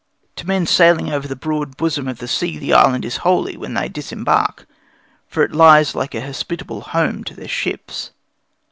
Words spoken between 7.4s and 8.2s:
ships.